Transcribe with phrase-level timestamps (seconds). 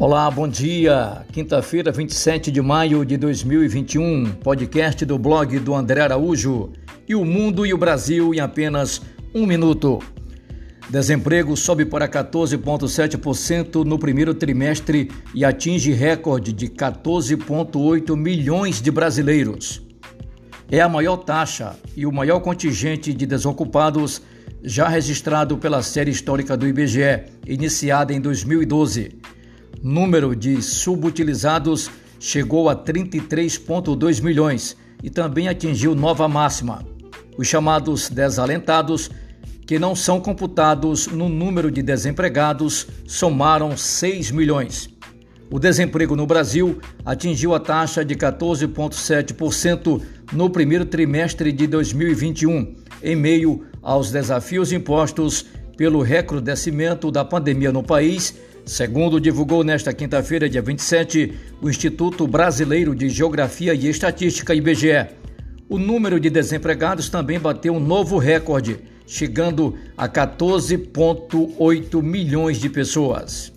[0.00, 1.26] Olá, bom dia.
[1.32, 4.26] Quinta-feira, 27 de maio de 2021.
[4.34, 6.70] Podcast do blog do André Araújo.
[7.08, 9.02] E o mundo e o Brasil em apenas
[9.34, 9.98] um minuto.
[10.88, 19.82] Desemprego sobe para 14,7% no primeiro trimestre e atinge recorde de 14,8 milhões de brasileiros.
[20.70, 24.22] É a maior taxa e o maior contingente de desocupados
[24.62, 29.17] já registrado pela série histórica do IBGE, iniciada em 2012
[29.82, 36.84] número de subutilizados chegou a 33,2 milhões e também atingiu nova máxima.
[37.36, 39.10] Os chamados desalentados,
[39.66, 44.90] que não são computados no número de desempregados, somaram 6 milhões.
[45.50, 50.02] O desemprego no Brasil atingiu a taxa de 14,7%
[50.32, 57.82] no primeiro trimestre de 2021, em meio aos desafios impostos pelo recrudescimento da pandemia no
[57.82, 58.34] país
[58.68, 65.06] Segundo divulgou nesta quinta-feira, dia 27, o Instituto Brasileiro de Geografia e Estatística, IBGE,
[65.70, 73.50] o número de desempregados também bateu um novo recorde, chegando a 14,8 milhões de pessoas.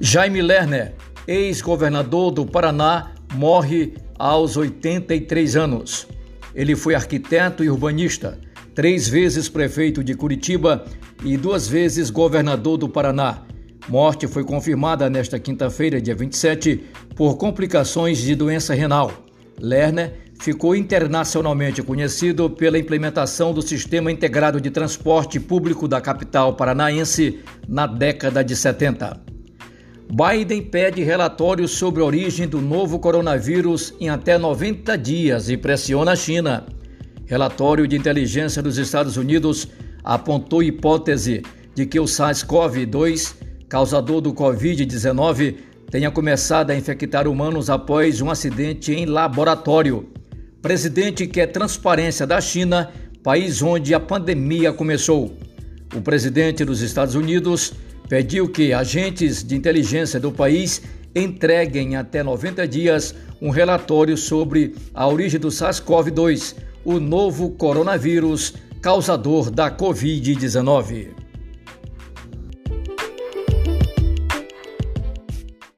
[0.00, 0.92] Jaime Lerner,
[1.24, 6.08] ex-governador do Paraná, morre aos 83 anos.
[6.52, 8.40] Ele foi arquiteto e urbanista,
[8.74, 10.84] três vezes prefeito de Curitiba
[11.24, 13.44] e duas vezes governador do Paraná
[13.88, 16.84] Morte foi confirmada nesta quinta-feira, dia 27,
[17.16, 19.12] por complicações de doença renal.
[19.58, 27.40] Lerner ficou internacionalmente conhecido pela implementação do Sistema Integrado de Transporte Público da capital paranaense
[27.68, 29.20] na década de 70.
[30.10, 36.12] Biden pede relatório sobre a origem do novo coronavírus em até 90 dias e pressiona
[36.12, 36.66] a China.
[37.26, 39.68] Relatório de inteligência dos Estados Unidos
[40.02, 41.42] apontou hipótese
[41.74, 45.54] de que o SARS-CoV-2 causador do Covid-19,
[45.88, 50.10] tenha começado a infectar humanos após um acidente em laboratório.
[50.60, 52.90] Presidente quer transparência da China,
[53.22, 55.36] país onde a pandemia começou.
[55.94, 57.72] O presidente dos Estados Unidos
[58.08, 60.82] pediu que agentes de inteligência do país
[61.14, 69.48] entreguem até 90 dias um relatório sobre a origem do SARS-CoV-2, o novo coronavírus causador
[69.48, 71.19] da Covid-19.